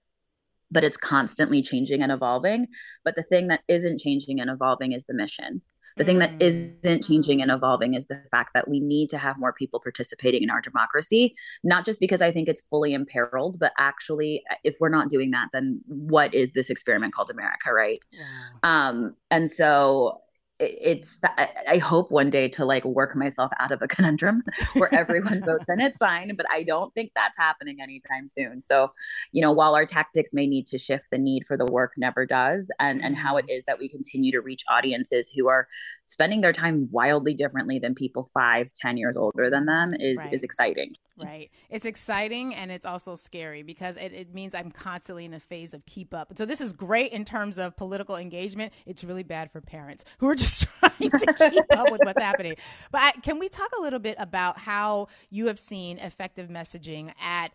but 0.71 0.85
it's 0.85 0.97
constantly 0.97 1.63
changing 1.63 2.03
and 2.03 2.13
evolving. 2.13 2.67
But 3.05 3.17
the 3.17 3.23
thing 3.23 3.49
that 3.49 3.63
isn't 3.69 4.01
changing 4.01 4.41
and 4.41 4.51
evolving 4.51 4.93
is 4.93 5.05
the 5.05 5.15
mission. 5.15 5.63
The 5.99 6.05
thing 6.05 6.21
that 6.21 6.39
mm. 6.39 6.43
isn't 6.43 7.05
changing 7.05 7.43
and 7.43 7.51
evolving 7.51 7.95
is 7.95 8.07
the 8.07 8.23
fact 8.31 8.53
that 8.55 8.69
we 8.69 8.79
need 8.79 9.11
to 9.11 9.19
have 9.19 9.37
more 9.37 9.53
people 9.53 9.81
participating 9.81 10.45
in 10.45 10.51
our 10.51 10.61
democracy, 10.61 11.35
not 11.65 11.85
just 11.85 11.99
because 11.99 12.23
I 12.23 12.31
think 12.31 12.49
it's 12.49 12.61
fully 12.61 12.95
imperiled, 12.95 13.59
but 13.59 13.73
actually, 13.79 14.45
if 14.63 14.77
we're 14.79 14.91
not 14.91 15.11
doing 15.11 15.33
that, 15.33 15.49
then 15.53 15.81
what 15.87 16.33
is 16.33 16.51
this 16.53 16.71
experiment 16.71 17.15
called 17.15 17.31
America, 17.31 17.73
right? 17.73 17.99
Yeah. 18.13 18.25
Um, 18.63 19.17
and 19.33 19.51
so 19.51 20.21
it's 20.61 21.21
i 21.69 21.79
hope 21.79 22.11
one 22.11 22.31
day 22.31 22.49
to 22.49 22.65
like 22.65 22.85
work 22.85 23.15
myself 23.15 23.53
out 23.61 23.71
of 23.71 23.81
a 23.81 23.89
conundrum 23.97 24.43
where 24.75 24.93
everyone 24.93 25.43
votes 25.45 25.69
and 25.69 25.81
it's 25.81 25.99
fine 25.99 26.35
but 26.37 26.47
i 26.51 26.63
don't 26.63 26.93
think 26.95 27.13
that's 27.15 27.37
happening 27.37 27.81
anytime 27.81 28.27
soon. 28.27 28.61
So 28.61 28.93
you 29.33 29.43
know 29.43 29.53
while 29.53 29.75
our 29.75 29.87
tactics 29.87 30.35
may 30.35 30.47
need 30.47 30.67
to 30.69 30.79
shift 30.79 31.11
the 31.11 31.19
need 31.19 31.47
for 31.47 31.57
the 31.57 31.67
work 31.67 31.95
never 31.97 32.27
does 32.27 32.71
and 32.79 33.03
and 33.03 33.17
how 33.17 33.37
it 33.37 33.47
mm-hmm. 33.47 33.59
that 33.67 33.79
we 33.79 33.89
continue 33.89 34.33
to 34.33 34.41
reach 34.41 34.65
audiences 34.69 35.31
who 35.31 35.49
are 35.49 35.69
spending 36.07 36.41
their 36.41 36.53
time 36.53 36.89
wildly 36.91 37.35
differently 37.35 37.79
than 37.79 37.95
people 37.95 38.29
five 38.33 38.73
ten 38.73 38.97
years 38.97 39.17
older 39.17 39.51
than 39.51 39.67
them 39.67 39.93
is 39.99 40.19
right. 40.19 40.33
is 40.33 40.43
exciting. 40.43 40.95
Right. 41.21 41.51
It's 41.69 41.85
exciting 41.85 42.55
and 42.55 42.71
it's 42.71 42.87
also 42.87 43.17
scary 43.17 43.65
because 43.65 43.97
it, 43.97 44.13
it 44.13 44.33
means 44.33 44.55
i'm 44.55 44.71
constantly 44.71 45.25
in 45.25 45.35
a 45.35 45.41
phase 45.41 45.75
of 45.75 45.85
keep 45.85 46.15
up. 46.15 46.33
So 46.37 46.47
this 46.47 46.61
is 46.61 46.73
great 46.73 47.13
in 47.13 47.25
terms 47.25 47.59
of 47.59 47.77
political 47.77 48.17
engagement. 48.17 48.73
It's 48.87 49.03
really 49.03 49.25
bad 49.25 49.51
for 49.51 49.61
parents 49.61 50.05
who 50.19 50.29
are 50.29 50.37
just 50.37 50.48
just 50.49 50.67
trying 50.81 51.11
to 51.11 51.51
keep 51.51 51.65
up 51.71 51.91
with 51.91 52.01
what's 52.05 52.21
happening. 52.21 52.57
But 52.91 53.03
I, 53.03 53.13
can 53.13 53.39
we 53.39 53.49
talk 53.49 53.71
a 53.79 53.81
little 53.81 53.99
bit 53.99 54.17
about 54.19 54.59
how 54.59 55.09
you 55.31 55.47
have 55.47 55.59
seen 55.59 55.99
effective 55.99 56.49
messaging 56.49 57.13
at 57.23 57.53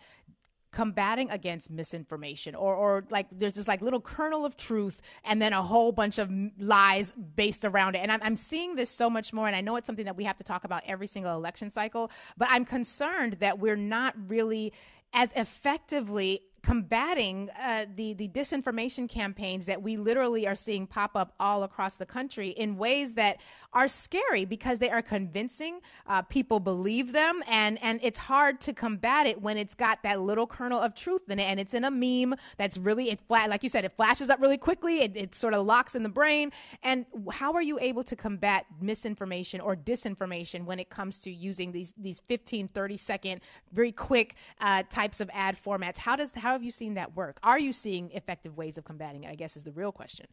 combating 0.74 1.30
against 1.30 1.70
misinformation 1.70 2.56
or, 2.56 2.74
or 2.74 3.06
like 3.12 3.28
there's 3.32 3.54
this 3.54 3.68
like 3.68 3.82
little 3.82 4.02
kernel 4.02 4.44
of 4.44 4.58
truth 4.58 5.02
and 5.24 5.40
then 5.40 5.54
a 5.54 5.62
whole 5.62 5.92
bunch 5.92 6.18
of 6.18 6.32
lies 6.58 7.14
based 7.36 7.64
around 7.64 7.96
it. 7.96 8.00
And 8.00 8.12
I'm, 8.12 8.20
I'm 8.24 8.36
seeing 8.36 8.76
this 8.76 8.90
so 8.90 9.10
much 9.10 9.32
more. 9.32 9.46
And 9.46 9.56
I 9.56 9.62
know 9.62 9.76
it's 9.76 9.86
something 9.86 10.06
that 10.06 10.18
we 10.18 10.24
have 10.24 10.38
to 10.38 10.44
talk 10.44 10.64
about 10.64 10.82
every 10.88 11.08
single 11.08 11.36
election 11.36 11.70
cycle, 11.70 12.10
but 12.38 12.48
I'm 12.52 12.66
concerned 12.66 13.34
that 13.34 13.60
we're 13.60 13.76
not 13.76 14.16
really 14.28 14.74
as 15.14 15.32
effectively 15.34 16.42
combating 16.64 17.50
uh, 17.62 17.86
the 17.96 18.14
the 18.14 18.28
disinformation 18.30 19.08
campaigns 19.08 19.66
that 19.66 19.82
we 19.82 19.98
literally 19.98 20.48
are 20.48 20.56
seeing 20.56 20.88
pop 20.88 21.16
up 21.16 21.34
all 21.40 21.64
across 21.64 21.98
the 21.98 22.06
country 22.06 22.50
in 22.50 22.78
ways 22.78 23.16
that 23.16 23.42
are 23.74 23.88
scary 23.88 24.46
because 24.46 24.80
they 24.80 24.90
are 24.90 25.02
convincing. 25.02 25.80
Uh, 26.08 26.22
people 26.22 26.60
believe 26.60 27.12
them, 27.12 27.44
and 27.48 27.82
and 27.84 28.00
it's 28.02 28.18
hard 28.18 28.62
to 28.62 28.74
combat 28.74 29.28
it 29.28 29.42
when 29.42 29.58
it's 29.58 29.76
got 29.76 30.02
that 30.04 30.22
little 30.22 30.48
kernel 30.48 30.80
of 30.80 30.96
truth 30.96 31.30
in 31.30 31.38
it, 31.38 31.44
and 31.44 31.60
it's 31.60 31.74
in 31.74 31.84
a 31.84 31.92
meme 31.92 32.38
that's 32.58 32.78
really 32.78 33.10
it 33.10 33.20
flat 33.28 33.50
like 33.50 33.62
you 33.62 33.70
said, 33.70 33.86
it 33.86 33.92
flashes 33.92 34.30
up 34.30 34.42
really 34.42 34.58
quickly. 34.58 35.02
It, 35.02 35.18
it 35.18 35.36
sort 35.36 35.54
of 35.54 35.66
locks 35.66 35.96
in 35.96 36.04
the 36.04 36.10
brain. 36.10 36.52
And 36.82 37.06
how 37.32 37.54
are 37.54 37.62
you 37.62 37.78
able 37.80 38.04
to 38.06 38.16
combat 38.16 38.66
misinformation 38.82 39.60
or 39.60 39.76
disinformation 39.76 40.66
when 40.66 40.80
it 40.80 40.90
comes 40.90 41.20
to 41.20 41.32
using 41.32 41.72
these 41.72 41.94
these 41.98 42.22
15, 42.22 42.70
30 42.70 42.98
second, 42.98 43.42
very 43.72 43.92
quick 43.92 44.36
uh, 44.62 44.84
types 44.90 45.20
of 45.20 45.30
ad 45.34 45.58
formats? 45.62 45.98
How 45.98 46.16
does 46.16 46.32
how 46.36 46.53
have 46.54 46.64
you 46.64 46.72
seen 46.72 46.96
that 46.96 47.16
work? 47.16 47.40
Are 47.44 47.60
you 47.60 47.74
seeing 47.74 48.12
effective 48.12 48.58
ways 48.58 48.78
of 48.78 48.86
combating 48.86 49.24
it? 49.24 49.30
I 49.30 49.36
guess 49.36 49.58
is 49.58 49.64
the 49.64 49.72
real 49.72 49.92
question. 49.92 50.28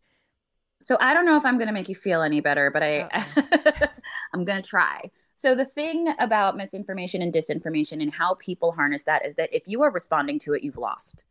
So 0.80 0.96
I 1.00 1.12
don't 1.12 1.26
know 1.26 1.36
if 1.36 1.44
I'm 1.44 1.58
going 1.58 1.68
to 1.68 1.74
make 1.74 1.88
you 1.88 1.94
feel 1.94 2.22
any 2.22 2.40
better, 2.40 2.70
but 2.70 2.82
I 2.82 3.08
I'm 4.34 4.44
going 4.44 4.62
to 4.62 4.68
try. 4.68 5.10
So 5.34 5.54
the 5.54 5.64
thing 5.64 6.12
about 6.18 6.56
misinformation 6.56 7.22
and 7.22 7.32
disinformation 7.32 8.02
and 8.02 8.12
how 8.14 8.34
people 8.34 8.72
harness 8.72 9.02
that 9.04 9.24
is 9.24 9.34
that 9.36 9.48
if 9.52 9.62
you 9.66 9.82
are 9.82 9.90
responding 9.90 10.38
to 10.40 10.54
it, 10.54 10.62
you've 10.62 10.76
lost. 10.76 11.24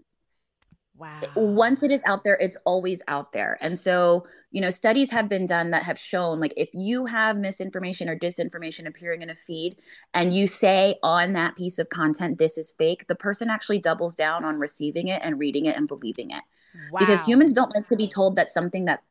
Wow. 0.99 1.21
Once 1.35 1.81
it 1.81 1.91
is 1.91 2.03
out 2.05 2.25
there, 2.25 2.37
it's 2.41 2.57
always 2.65 3.01
out 3.07 3.31
there. 3.31 3.57
And 3.61 3.79
so, 3.79 4.27
you 4.51 4.59
know, 4.59 4.69
studies 4.69 5.09
have 5.11 5.29
been 5.29 5.45
done 5.45 5.71
that 5.71 5.83
have 5.83 5.97
shown 5.97 6.41
like 6.41 6.53
if 6.57 6.69
you 6.73 7.05
have 7.05 7.37
misinformation 7.37 8.09
or 8.09 8.19
disinformation 8.19 8.85
appearing 8.85 9.21
in 9.21 9.29
a 9.29 9.35
feed 9.35 9.77
and 10.13 10.33
you 10.33 10.45
say 10.45 10.95
on 11.01 11.31
that 11.33 11.55
piece 11.55 11.79
of 11.79 11.89
content, 11.89 12.37
this 12.37 12.57
is 12.57 12.73
fake, 12.77 13.07
the 13.07 13.15
person 13.15 13.49
actually 13.49 13.79
doubles 13.79 14.13
down 14.13 14.43
on 14.43 14.59
receiving 14.59 15.07
it 15.07 15.21
and 15.23 15.39
reading 15.39 15.67
it 15.67 15.77
and 15.77 15.87
believing 15.87 16.31
it. 16.31 16.43
Wow. 16.91 16.99
Because 16.99 17.23
humans 17.23 17.53
don't 17.53 17.73
like 17.73 17.87
to 17.87 17.95
be 17.95 18.07
told 18.07 18.35
that 18.35 18.49
something 18.49 18.83
that 18.85 19.01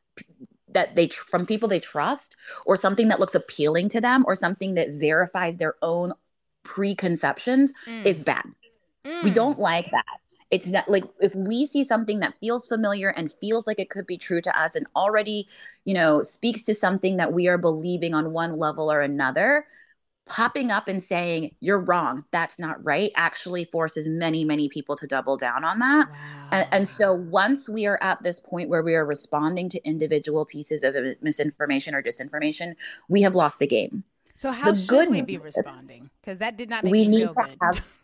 that 0.71 0.95
they 0.95 1.07
from 1.07 1.47
people 1.47 1.67
they 1.67 1.79
trust 1.79 2.35
or 2.67 2.77
something 2.77 3.07
that 3.07 3.19
looks 3.19 3.33
appealing 3.33 3.89
to 3.89 3.99
them 3.99 4.23
or 4.27 4.35
something 4.35 4.75
that 4.75 4.91
verifies 4.91 5.57
their 5.57 5.73
own 5.81 6.13
preconceptions 6.61 7.73
mm. 7.87 8.05
is 8.05 8.19
bad. 8.19 8.45
Mm. 9.03 9.23
We 9.23 9.31
don't 9.31 9.57
like 9.57 9.89
that 9.89 10.19
it's 10.51 10.67
not 10.67 10.89
like 10.89 11.03
if 11.19 11.35
we 11.35 11.65
see 11.67 11.83
something 11.83 12.19
that 12.19 12.33
feels 12.39 12.67
familiar 12.67 13.09
and 13.09 13.33
feels 13.33 13.67
like 13.67 13.79
it 13.79 13.89
could 13.89 14.07
be 14.07 14.17
true 14.17 14.41
to 14.41 14.59
us 14.59 14.75
and 14.75 14.87
already 14.95 15.47
you 15.85 15.93
know 15.93 16.21
speaks 16.21 16.63
to 16.63 16.73
something 16.73 17.17
that 17.17 17.33
we 17.33 17.47
are 17.47 17.57
believing 17.57 18.13
on 18.13 18.31
one 18.31 18.57
level 18.57 18.91
or 18.91 19.01
another 19.01 19.65
popping 20.25 20.69
up 20.69 20.87
and 20.87 21.01
saying 21.01 21.55
you're 21.59 21.79
wrong 21.79 22.23
that's 22.31 22.59
not 22.59 22.83
right 22.85 23.11
actually 23.15 23.65
forces 23.65 24.07
many 24.07 24.43
many 24.43 24.69
people 24.69 24.95
to 24.95 25.07
double 25.07 25.35
down 25.35 25.65
on 25.65 25.79
that 25.79 26.07
wow. 26.09 26.47
and, 26.51 26.67
and, 26.71 26.87
so 26.87 27.13
once 27.13 27.67
we 27.67 27.87
are 27.87 27.97
at 28.03 28.21
this 28.21 28.39
point 28.39 28.69
where 28.69 28.83
we 28.83 28.93
are 28.93 29.05
responding 29.05 29.67
to 29.67 29.83
individual 29.83 30.45
pieces 30.45 30.83
of 30.83 30.95
misinformation 31.21 31.95
or 31.95 32.03
disinformation 32.03 32.75
we 33.07 33.23
have 33.23 33.33
lost 33.33 33.57
the 33.57 33.65
game 33.65 34.03
so 34.35 34.51
how 34.51 34.71
the 34.71 34.77
should 34.77 34.87
good 34.87 35.09
we 35.09 35.21
be 35.23 35.37
responding 35.39 36.11
because 36.21 36.37
that 36.37 36.57
did 36.57 36.69
not 36.69 36.83
make 36.83 36.91
we 36.91 37.07
need 37.07 37.31
to 37.31 37.41
good. 37.41 37.57
have 37.59 37.98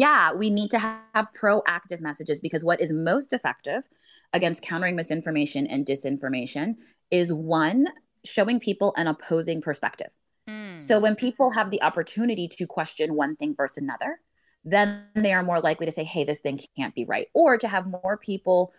yeah, 0.00 0.32
we 0.32 0.48
need 0.48 0.70
to 0.70 0.78
have 0.78 1.28
proactive 1.38 2.00
messages 2.00 2.40
because 2.40 2.64
what 2.64 2.80
is 2.80 2.90
most 2.90 3.34
effective 3.34 3.86
against 4.32 4.62
countering 4.62 4.96
misinformation 4.96 5.66
and 5.66 5.84
disinformation 5.84 6.76
is 7.10 7.30
one, 7.34 7.86
showing 8.24 8.58
people 8.58 8.94
an 8.96 9.06
opposing 9.08 9.60
perspective. 9.60 10.08
Mm. 10.48 10.82
So 10.82 10.98
when 11.00 11.16
people 11.16 11.50
have 11.50 11.70
the 11.70 11.82
opportunity 11.82 12.48
to 12.48 12.66
question 12.66 13.14
one 13.14 13.36
thing 13.36 13.54
versus 13.54 13.82
another, 13.82 14.20
then 14.64 15.04
they 15.14 15.34
are 15.34 15.42
more 15.42 15.60
likely 15.60 15.84
to 15.84 15.92
say, 15.92 16.04
hey, 16.04 16.24
this 16.24 16.40
thing 16.40 16.58
can't 16.78 16.94
be 16.94 17.04
right. 17.04 17.26
Or 17.34 17.58
to 17.58 17.68
have 17.68 17.86
more 17.86 18.16
people 18.16 18.72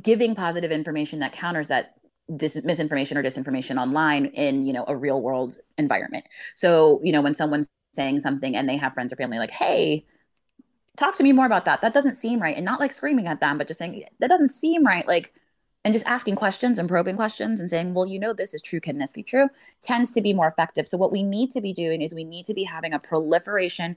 giving 0.00 0.36
positive 0.36 0.70
information 0.70 1.18
that 1.18 1.32
counters 1.32 1.68
that 1.68 1.94
dis- 2.36 2.62
misinformation 2.62 3.18
or 3.18 3.22
disinformation 3.24 3.80
online 3.80 4.26
in, 4.26 4.62
you 4.62 4.72
know, 4.72 4.84
a 4.86 4.96
real 4.96 5.20
world 5.20 5.58
environment. 5.76 6.24
So, 6.54 7.00
you 7.02 7.10
know, 7.10 7.20
when 7.20 7.34
someone's 7.34 7.66
saying 7.94 8.20
something 8.20 8.54
and 8.54 8.68
they 8.68 8.76
have 8.76 8.94
friends 8.94 9.12
or 9.12 9.16
family 9.16 9.40
like, 9.40 9.50
hey, 9.50 10.06
talk 10.96 11.14
to 11.16 11.22
me 11.22 11.32
more 11.32 11.46
about 11.46 11.64
that. 11.64 11.80
That 11.80 11.94
doesn't 11.94 12.16
seem 12.16 12.40
right. 12.40 12.56
And 12.56 12.64
not 12.64 12.80
like 12.80 12.92
screaming 12.92 13.26
at 13.26 13.40
them, 13.40 13.58
but 13.58 13.66
just 13.66 13.78
saying, 13.78 14.04
that 14.20 14.28
doesn't 14.28 14.50
seem 14.50 14.86
right. 14.86 15.06
Like, 15.06 15.32
and 15.84 15.92
just 15.92 16.06
asking 16.06 16.36
questions 16.36 16.78
and 16.78 16.88
probing 16.88 17.16
questions 17.16 17.60
and 17.60 17.68
saying, 17.68 17.94
well, 17.94 18.06
you 18.06 18.18
know, 18.18 18.32
this 18.32 18.54
is 18.54 18.62
true. 18.62 18.80
Can 18.80 18.98
this 18.98 19.12
be 19.12 19.22
true? 19.22 19.48
Tends 19.80 20.12
to 20.12 20.20
be 20.20 20.32
more 20.32 20.46
effective. 20.46 20.86
So, 20.86 20.96
what 20.96 21.10
we 21.10 21.22
need 21.22 21.50
to 21.52 21.60
be 21.60 21.72
doing 21.72 22.02
is 22.02 22.14
we 22.14 22.24
need 22.24 22.44
to 22.46 22.54
be 22.54 22.62
having 22.62 22.92
a 22.92 23.00
proliferation 23.00 23.96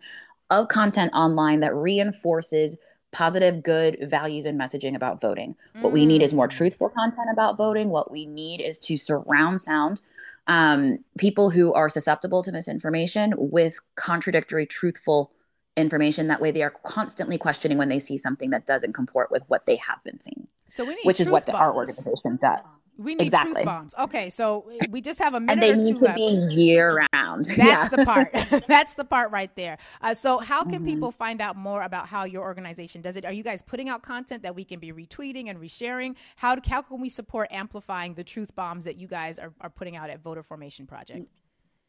of 0.49 0.67
content 0.67 1.11
online 1.13 1.59
that 1.59 1.75
reinforces 1.75 2.75
positive, 3.11 3.61
good 3.61 3.97
values 4.01 4.45
and 4.45 4.59
messaging 4.59 4.95
about 4.95 5.21
voting. 5.21 5.55
Mm. 5.77 5.81
What 5.81 5.93
we 5.93 6.05
need 6.07 6.23
is 6.23 6.33
more 6.33 6.47
mm. 6.47 6.51
truthful 6.51 6.89
content 6.89 7.27
about 7.31 7.55
voting. 7.55 7.89
What 7.89 8.11
we 8.11 8.25
need 8.25 8.61
is 8.61 8.79
to 8.79 8.97
surround 8.97 9.61
sound 9.61 10.01
um, 10.47 10.99
people 11.17 11.49
who 11.49 11.73
are 11.73 11.89
susceptible 11.89 12.43
to 12.43 12.51
misinformation 12.51 13.33
with 13.37 13.79
contradictory, 13.95 14.65
truthful 14.65 15.31
information. 15.77 16.27
That 16.27 16.41
way, 16.41 16.51
they 16.51 16.63
are 16.63 16.73
constantly 16.83 17.37
questioning 17.37 17.77
when 17.77 17.89
they 17.89 17.99
see 17.99 18.17
something 18.17 18.49
that 18.51 18.65
doesn't 18.65 18.93
comport 18.93 19.31
with 19.31 19.43
what 19.47 19.65
they 19.65 19.75
have 19.77 20.03
been 20.03 20.19
seeing. 20.19 20.47
So 20.67 20.83
we 20.83 20.95
need 20.95 21.05
which 21.05 21.19
is 21.19 21.29
what 21.29 21.45
the, 21.45 21.53
our 21.53 21.73
organization 21.73 22.37
does. 22.41 22.81
We 22.97 23.15
need 23.15 23.25
exactly. 23.25 23.53
truth 23.53 23.65
bombs. 23.65 23.95
Okay, 23.99 24.29
so 24.29 24.69
we 24.89 24.99
just 24.99 25.19
have 25.19 25.33
a 25.33 25.39
minute. 25.39 25.63
and 25.63 25.79
they 25.79 25.83
need 25.83 25.97
to 25.97 26.05
left. 26.05 26.17
be 26.17 26.47
year 26.51 27.07
round. 27.13 27.45
That's 27.45 27.59
yeah. 27.59 27.87
the 27.89 28.03
part. 28.03 28.33
That's 28.67 28.93
the 28.95 29.05
part 29.05 29.31
right 29.31 29.53
there. 29.55 29.77
Uh, 30.01 30.13
so 30.13 30.39
how 30.39 30.63
can 30.63 30.75
mm-hmm. 30.75 30.85
people 30.85 31.11
find 31.11 31.39
out 31.39 31.55
more 31.55 31.83
about 31.83 32.07
how 32.07 32.23
your 32.23 32.41
organization 32.41 33.01
does 33.01 33.15
it? 33.15 33.25
Are 33.25 33.33
you 33.33 33.43
guys 33.43 33.61
putting 33.61 33.89
out 33.89 34.01
content 34.01 34.43
that 34.43 34.55
we 34.55 34.63
can 34.63 34.79
be 34.79 34.91
retweeting 34.91 35.49
and 35.49 35.59
resharing? 35.59 36.15
How 36.35 36.57
how 36.67 36.81
can 36.81 36.99
we 36.99 37.09
support 37.09 37.49
amplifying 37.51 38.13
the 38.13 38.23
truth 38.23 38.55
bombs 38.55 38.85
that 38.85 38.97
you 38.97 39.07
guys 39.07 39.39
are, 39.39 39.53
are 39.61 39.69
putting 39.69 39.95
out 39.95 40.09
at 40.09 40.21
Voter 40.21 40.43
Formation 40.43 40.87
Project? 40.87 41.27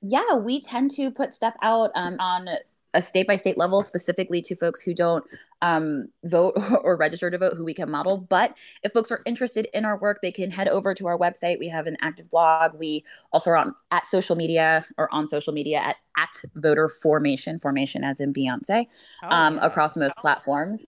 Yeah, 0.02 0.34
we 0.34 0.60
tend 0.60 0.92
to 0.92 1.10
put 1.10 1.32
stuff 1.32 1.54
out 1.62 1.90
um, 1.94 2.16
on 2.20 2.48
a 2.94 3.02
state 3.02 3.26
by 3.26 3.36
state 3.36 3.58
level 3.58 3.82
specifically 3.82 4.40
to 4.42 4.54
folks 4.54 4.80
who 4.80 4.94
don't 4.94 5.24
um, 5.62 6.06
vote 6.24 6.54
or 6.82 6.96
register 6.96 7.30
to 7.30 7.38
vote 7.38 7.54
who 7.56 7.64
we 7.64 7.74
can 7.74 7.90
model. 7.90 8.18
But 8.18 8.54
if 8.82 8.92
folks 8.92 9.10
are 9.10 9.22
interested 9.26 9.68
in 9.74 9.84
our 9.84 9.98
work 9.98 10.20
they 10.22 10.32
can 10.32 10.50
head 10.50 10.68
over 10.68 10.94
to 10.94 11.06
our 11.06 11.18
website. 11.18 11.58
We 11.58 11.68
have 11.68 11.86
an 11.86 11.96
active 12.00 12.30
blog. 12.30 12.74
We 12.74 13.04
also 13.32 13.50
are 13.50 13.56
on 13.56 13.74
at 13.90 14.06
social 14.06 14.36
media 14.36 14.86
or 14.98 15.12
on 15.12 15.26
social 15.26 15.52
media 15.52 15.78
at 15.78 15.96
at 16.16 16.30
voter 16.54 16.88
formation 16.88 17.60
formation 17.60 18.02
as 18.02 18.20
in 18.20 18.32
beyonce 18.32 18.86
oh, 19.22 19.28
um, 19.28 19.56
yes. 19.56 19.64
across 19.64 19.96
most 19.96 20.16
platforms 20.16 20.86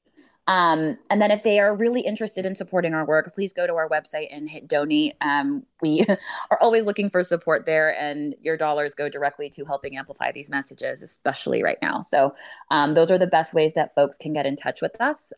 um, 0.49 0.97
and 1.11 1.21
then 1.21 1.31
if 1.31 1.43
they 1.43 1.61
are 1.61 1.76
really 1.76 2.00
interested 2.00 2.47
in 2.47 2.55
supporting 2.55 2.95
our 2.95 3.05
work, 3.05 3.33
please 3.35 3.52
go 3.52 3.67
to 3.67 3.75
our 3.75 3.88
website 3.88 4.28
and 4.33 4.49
hit 4.49 4.67
donate. 4.67 5.14
Um, 5.21 5.62
we 5.83 6.07
are 6.50 6.59
always 6.61 6.87
looking 6.87 7.11
for 7.11 7.23
support 7.23 7.67
there, 7.67 7.95
and 8.00 8.35
your 8.40 8.57
dollars 8.57 8.95
go 8.95 9.11
directly 9.11 9.50
to 9.50 9.64
helping 9.67 9.99
amplify 9.99 10.33
these 10.33 10.49
messages, 10.49 11.02
especially 11.02 11.62
right 11.62 11.78
now. 11.83 12.00
So 12.00 12.35
um, 12.71 12.95
those 12.95 13.11
are 13.11 13.19
the 13.19 13.26
best 13.26 13.52
ways 13.52 13.75
that 13.75 13.95
folks 13.95 14.17
can 14.17 14.33
get 14.33 14.47
in 14.47 14.57
touch 14.57 14.81
with 14.81 14.99
us. 15.00 15.33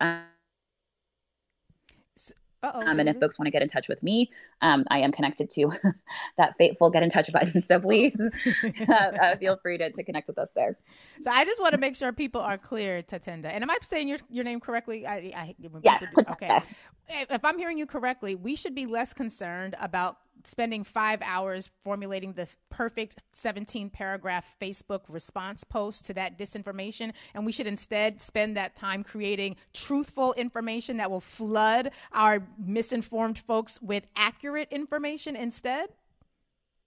Um, 2.62 2.88
um, 2.88 3.00
and 3.00 3.08
if 3.08 3.18
folks 3.18 3.38
want 3.38 3.46
to 3.46 3.50
get 3.50 3.62
in 3.62 3.68
touch 3.68 3.88
with 3.88 4.02
me, 4.02 4.30
um, 4.60 4.84
I 4.90 4.98
am 4.98 5.12
connected 5.12 5.48
to 5.50 5.72
that 6.36 6.56
fateful 6.56 6.90
get 6.90 7.02
in 7.02 7.10
touch 7.10 7.32
button. 7.32 7.62
So 7.62 7.80
please 7.80 8.20
uh, 8.88 8.92
uh, 8.92 9.36
feel 9.36 9.56
free 9.56 9.78
to, 9.78 9.90
to 9.90 10.02
connect 10.02 10.28
with 10.28 10.38
us 10.38 10.50
there. 10.54 10.76
So 11.22 11.30
I 11.30 11.44
just 11.44 11.60
want 11.60 11.72
to 11.72 11.78
make 11.78 11.96
sure 11.96 12.12
people 12.12 12.40
are 12.40 12.58
clear, 12.58 13.02
Tatenda. 13.02 13.46
And 13.46 13.62
am 13.62 13.70
I 13.70 13.78
saying 13.82 14.08
your, 14.08 14.18
your 14.28 14.44
name 14.44 14.60
correctly? 14.60 15.06
I, 15.06 15.32
I, 15.34 15.54
yes. 15.82 16.06
Okay. 16.30 16.60
If 17.08 17.44
I'm 17.44 17.58
hearing 17.58 17.78
you 17.78 17.86
correctly, 17.86 18.34
we 18.34 18.54
should 18.54 18.74
be 18.74 18.86
less 18.86 19.12
concerned 19.12 19.74
about 19.80 20.18
spending 20.44 20.84
five 20.84 21.20
hours 21.22 21.70
formulating 21.84 22.32
the 22.32 22.48
perfect 22.70 23.22
17 23.32 23.90
paragraph 23.90 24.54
Facebook 24.60 25.00
response 25.08 25.64
post 25.64 26.04
to 26.06 26.14
that 26.14 26.38
disinformation. 26.38 27.12
And 27.34 27.46
we 27.46 27.52
should 27.52 27.66
instead 27.66 28.20
spend 28.20 28.56
that 28.56 28.74
time 28.74 29.04
creating 29.04 29.56
truthful 29.72 30.32
information 30.34 30.98
that 30.98 31.10
will 31.10 31.20
flood 31.20 31.90
our 32.12 32.46
misinformed 32.58 33.38
folks 33.38 33.80
with 33.82 34.06
accurate 34.16 34.68
information 34.70 35.36
instead. 35.36 35.90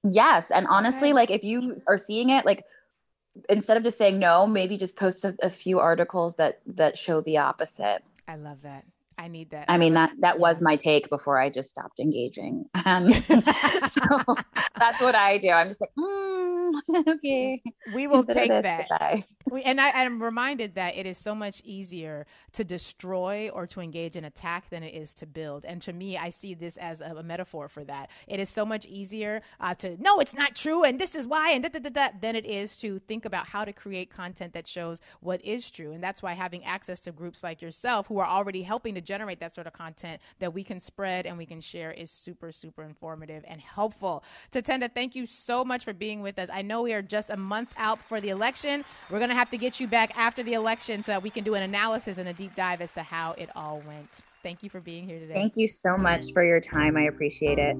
Yes. 0.03 0.51
And 0.51 0.67
honestly, 0.67 1.09
okay. 1.09 1.13
like 1.13 1.31
if 1.31 1.43
you 1.43 1.77
are 1.87 1.97
seeing 1.97 2.29
it, 2.29 2.45
like 2.45 2.65
instead 3.49 3.77
of 3.77 3.83
just 3.83 3.97
saying 3.97 4.19
no, 4.19 4.45
maybe 4.45 4.77
just 4.77 4.95
post 4.95 5.23
a, 5.23 5.35
a 5.41 5.49
few 5.49 5.79
articles 5.79 6.35
that 6.35 6.59
that 6.65 6.97
show 6.97 7.21
the 7.21 7.37
opposite. 7.37 8.03
I 8.27 8.35
love 8.35 8.61
that. 8.63 8.85
I 9.17 9.27
need 9.27 9.51
that. 9.51 9.65
I 9.69 9.77
mean 9.77 9.93
that 9.93 10.11
that 10.19 10.39
was 10.39 10.61
my 10.61 10.75
take 10.75 11.09
before 11.09 11.39
I 11.39 11.49
just 11.49 11.69
stopped 11.69 11.99
engaging. 11.99 12.65
Um, 12.85 13.09
so 13.13 14.35
that's 14.77 15.01
what 15.01 15.15
I 15.15 15.37
do. 15.37 15.49
I'm 15.49 15.69
just 15.69 15.79
like, 15.79 15.91
mm, 15.97 16.53
okay. 17.07 17.61
We 17.93 18.07
will 18.07 18.23
take 18.23 18.49
that. 18.49 19.23
we, 19.49 19.61
and 19.63 19.79
I, 19.79 19.91
I'm 19.91 20.21
reminded 20.21 20.75
that 20.75 20.97
it 20.97 21.05
is 21.05 21.17
so 21.17 21.35
much 21.35 21.61
easier 21.63 22.25
to 22.53 22.63
destroy 22.63 23.49
or 23.49 23.67
to 23.67 23.79
engage 23.81 24.15
in 24.15 24.25
attack 24.25 24.69
than 24.69 24.83
it 24.83 24.93
is 24.93 25.13
to 25.15 25.25
build. 25.25 25.65
And 25.65 25.81
to 25.83 25.93
me, 25.93 26.17
I 26.17 26.29
see 26.29 26.53
this 26.53 26.77
as 26.77 27.01
a, 27.01 27.13
a 27.15 27.23
metaphor 27.23 27.67
for 27.67 27.83
that. 27.85 28.09
It 28.27 28.39
is 28.39 28.49
so 28.49 28.65
much 28.65 28.85
easier 28.85 29.41
uh, 29.59 29.75
to 29.75 30.01
no, 30.01 30.19
it's 30.19 30.33
not 30.33 30.55
true, 30.55 30.83
and 30.83 30.99
this 30.99 31.15
is 31.15 31.27
why, 31.27 31.51
and 31.51 31.63
da, 31.63 31.69
da, 31.69 31.79
da, 31.79 31.89
da, 31.89 32.09
than 32.19 32.35
it 32.35 32.45
is 32.45 32.75
to 32.77 32.99
think 32.99 33.25
about 33.25 33.47
how 33.47 33.63
to 33.63 33.73
create 33.73 34.09
content 34.09 34.53
that 34.53 34.67
shows 34.67 34.99
what 35.19 35.43
is 35.43 35.69
true. 35.69 35.91
And 35.91 36.03
that's 36.03 36.21
why 36.21 36.33
having 36.33 36.63
access 36.65 36.99
to 37.01 37.11
groups 37.11 37.43
like 37.43 37.61
yourself, 37.61 38.07
who 38.07 38.19
are 38.19 38.27
already 38.27 38.63
helping 38.63 38.95
to 38.95 39.01
generate 39.03 39.39
that 39.39 39.53
sort 39.53 39.67
of 39.67 39.73
content 39.73 40.21
that 40.39 40.53
we 40.53 40.63
can 40.63 40.79
spread 40.79 41.25
and 41.25 41.37
we 41.37 41.45
can 41.45 41.61
share, 41.61 41.91
is 41.91 42.09
super, 42.09 42.51
super 42.51 42.83
informative 42.83 43.43
and 43.47 43.61
helpful. 43.61 44.23
Tatenda, 44.51 44.93
thank 44.93 45.15
you 45.15 45.25
so 45.25 45.63
much 45.63 45.83
for 45.83 45.93
being 45.93 46.21
with 46.21 46.39
us. 46.39 46.49
I 46.51 46.61
know 46.61 46.81
we 46.81 46.93
are 46.93 47.01
just 47.01 47.29
a 47.29 47.37
month 47.37 47.73
out 47.77 47.99
for 47.99 48.19
the 48.19 48.29
election. 48.29 48.83
We're 49.09 49.19
going 49.19 49.29
to 49.29 49.35
have 49.35 49.49
to 49.51 49.57
get 49.57 49.79
you 49.79 49.87
back 49.87 50.17
after 50.17 50.43
the 50.43 50.53
election 50.53 51.03
so 51.03 51.11
that 51.13 51.23
we 51.23 51.29
can 51.29 51.43
do 51.43 51.53
an 51.55 51.63
analysis 51.63 52.17
and 52.17 52.29
a 52.29 52.33
deep 52.33 52.55
dive 52.55 52.81
as 52.81 52.91
to 52.93 53.03
how 53.03 53.33
it 53.37 53.49
all 53.55 53.81
went. 53.85 54.21
Thank 54.41 54.61
you 54.61 54.69
for 54.69 54.81
being 54.81 55.05
here 55.05 55.19
today. 55.19 55.33
Thank 55.33 55.55
you 55.55 55.67
so 55.67 55.97
much 55.97 56.33
for 56.33 56.43
your 56.43 56.59
time. 56.59 56.97
I 56.97 57.03
appreciate 57.03 57.59
it. 57.59 57.77